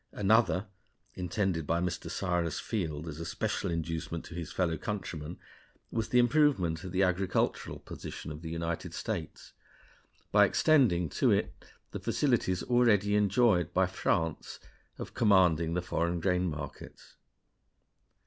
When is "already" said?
12.63-13.15